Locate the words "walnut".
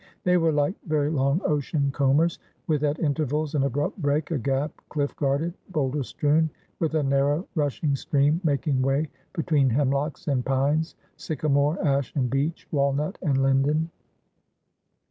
12.71-13.19